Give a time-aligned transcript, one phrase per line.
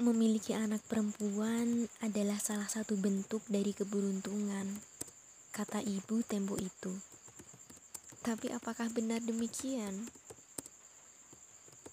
[0.00, 4.80] Memiliki anak perempuan adalah salah satu bentuk dari keberuntungan,
[5.52, 6.88] kata ibu tempo itu.
[8.24, 10.08] Tapi apakah benar demikian?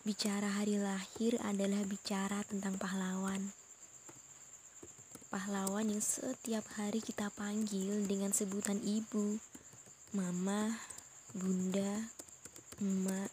[0.07, 3.51] Bicara hari lahir adalah bicara tentang pahlawan.
[5.27, 9.35] Pahlawan yang setiap hari kita panggil dengan sebutan ibu,
[10.15, 10.79] mama,
[11.35, 12.07] bunda,
[12.79, 13.27] emak,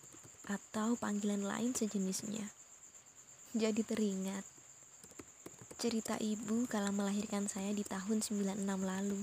[0.50, 2.50] atau panggilan lain sejenisnya.
[3.54, 4.53] Jadi teringat
[5.84, 9.20] cerita ibu kala melahirkan saya di tahun 96 lalu.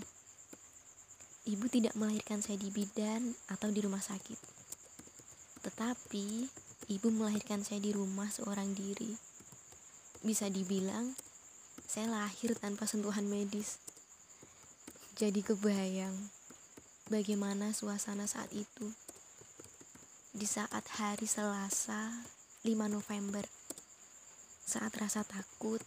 [1.50, 4.38] Ibu tidak melahirkan saya di bidan atau di rumah sakit.
[5.66, 6.46] Tetapi
[6.94, 9.10] ibu melahirkan saya di rumah seorang diri.
[10.22, 11.18] Bisa dibilang
[11.90, 13.82] saya lahir tanpa sentuhan medis.
[15.18, 16.14] Jadi kebayang
[17.10, 18.94] bagaimana suasana saat itu.
[20.30, 22.22] Di saat hari Selasa
[22.62, 23.50] 5 November
[24.62, 25.82] saat rasa takut,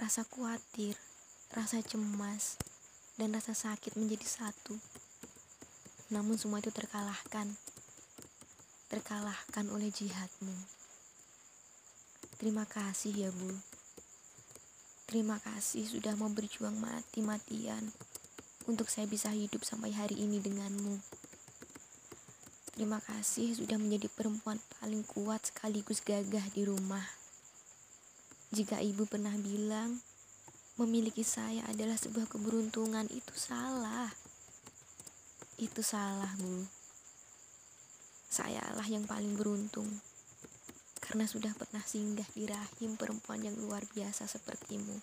[0.00, 0.96] rasa khawatir,
[1.52, 2.56] rasa cemas,
[3.20, 4.80] dan rasa sakit menjadi satu.
[6.08, 7.52] Namun semua itu terkalahkan.
[8.88, 10.56] Terkalahkan oleh jihadmu.
[12.40, 13.52] Terima kasih ya Bu.
[15.04, 17.92] Terima kasih sudah mau berjuang mati-matian
[18.64, 20.96] untuk saya bisa hidup sampai hari ini denganmu.
[22.72, 27.19] Terima kasih sudah menjadi perempuan paling kuat sekaligus gagah di rumah.
[28.50, 30.02] Jika ibu pernah bilang
[30.74, 34.10] memiliki saya adalah sebuah keberuntungan, itu salah.
[35.54, 36.66] Itu salah, Bu.
[38.26, 39.86] Sayalah yang paling beruntung
[40.98, 44.98] karena sudah pernah singgah di rahim perempuan yang luar biasa sepertimu.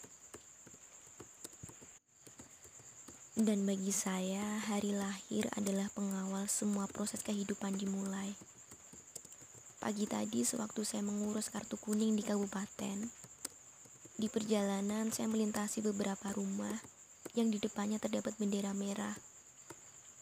[3.38, 8.34] Dan bagi saya, hari lahir adalah pengawal semua proses kehidupan dimulai.
[9.78, 13.27] Pagi tadi sewaktu saya mengurus kartu kuning di kabupaten,
[14.18, 16.74] di perjalanan, saya melintasi beberapa rumah
[17.38, 19.14] yang di depannya terdapat bendera merah.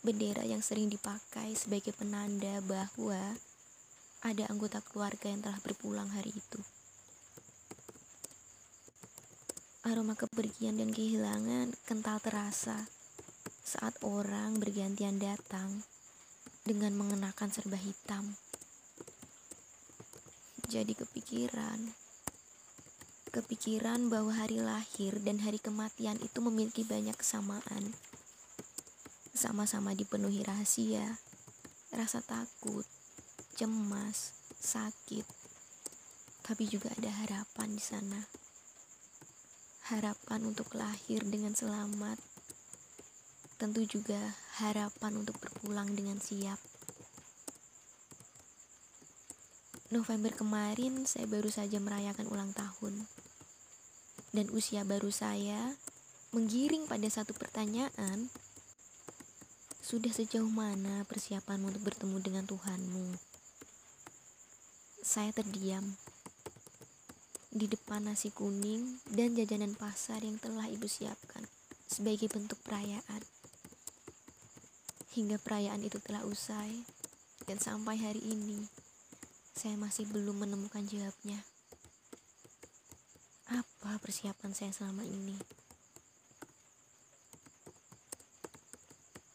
[0.03, 3.39] Bendera yang sering dipakai sebagai penanda bahwa
[4.19, 6.59] ada anggota keluarga yang telah berpulang hari itu.
[9.87, 12.91] Aroma kepergian dan kehilangan kental terasa
[13.63, 15.87] saat orang bergantian datang
[16.67, 18.35] dengan mengenakan serba hitam.
[20.67, 22.04] Jadi kepikiran
[23.35, 27.91] kepikiran bahwa hari lahir dan hari kematian itu memiliki banyak kesamaan.
[29.35, 31.19] Sama-sama dipenuhi rahasia,
[31.91, 32.87] rasa takut,
[33.59, 35.27] cemas, sakit,
[36.47, 38.23] tapi juga ada harapan di sana.
[39.91, 42.15] Harapan untuk lahir dengan selamat,
[43.59, 44.19] tentu juga
[44.63, 46.74] harapan untuk berpulang dengan siap.
[49.95, 53.07] November kemarin saya baru saja merayakan ulang tahun
[54.35, 55.71] dan usia baru saya
[56.35, 58.27] menggiring pada satu pertanyaan,
[59.79, 63.15] sudah sejauh mana persiapanmu untuk bertemu dengan Tuhanmu?
[64.99, 65.95] Saya terdiam
[67.55, 71.47] di depan nasi kuning dan jajanan pasar yang telah ibu siapkan
[71.87, 73.23] sebagai bentuk perayaan.
[75.15, 76.83] Hingga perayaan itu telah usai
[77.47, 78.67] dan sampai hari ini
[79.55, 81.39] saya masih belum menemukan jawabnya.
[83.47, 85.39] Apa persiapan saya selama ini?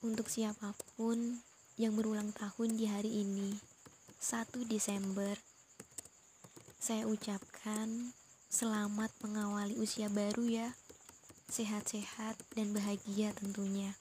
[0.04, 1.40] Untuk siapa pun
[1.80, 3.56] yang berulang tahun di hari ini,
[4.20, 5.32] 1 Desember,
[6.76, 8.12] saya ucapkan
[8.52, 10.68] selamat mengawali usia baru ya.
[11.48, 13.96] Sehat-sehat dan bahagia tentunya.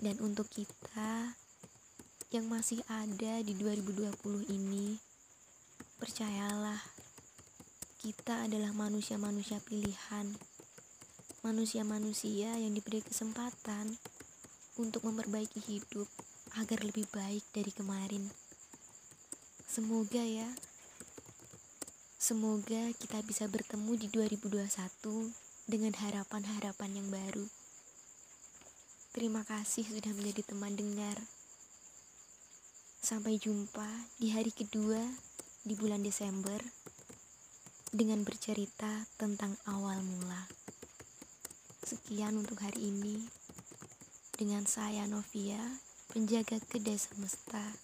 [0.00, 1.36] Dan untuk kita
[2.30, 4.14] yang masih ada di 2020
[4.48, 4.96] ini,
[5.98, 6.80] percayalah
[8.04, 10.28] kita adalah manusia-manusia pilihan,
[11.44, 13.96] manusia-manusia yang diberi kesempatan
[14.76, 16.08] untuk memperbaiki hidup
[16.60, 18.28] agar lebih baik dari kemarin.
[19.64, 20.46] Semoga ya,
[22.20, 24.64] semoga kita bisa bertemu di 2021
[25.64, 27.48] dengan harapan-harapan yang baru.
[29.14, 31.16] Terima kasih sudah menjadi teman dengar.
[33.04, 33.84] Sampai jumpa
[34.16, 34.96] di hari kedua
[35.60, 36.56] di bulan Desember
[37.92, 40.48] dengan bercerita tentang awal mula.
[41.84, 43.28] Sekian untuk hari ini.
[44.40, 45.60] Dengan saya Novia,
[46.16, 47.76] penjaga kedai semesta,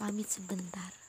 [0.00, 0.99] pamit sebentar.